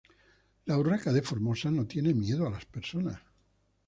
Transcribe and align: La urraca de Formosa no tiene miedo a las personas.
La 0.65 0.77
urraca 0.83 1.13
de 1.13 1.21
Formosa 1.21 1.69
no 1.69 1.85
tiene 1.85 2.11
miedo 2.15 2.47
a 2.47 2.49
las 2.49 2.65
personas. 2.65 3.21